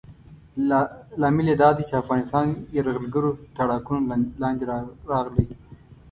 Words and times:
لامل 1.19 1.47
یې 1.51 1.55
دا 1.61 1.69
دی 1.77 1.83
چې 1.89 1.93
افغانستان 2.03 2.47
یرغلګرو 2.77 3.31
تاړاکونو 3.55 4.01
لاندې 4.41 4.63
راغلی. 5.11 5.45